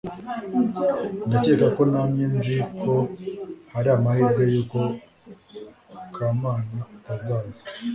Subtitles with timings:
[1.27, 2.93] ndakeka ko namye nzi ko
[3.73, 4.79] hari amahirwe yuko
[6.15, 7.63] kamana atazaza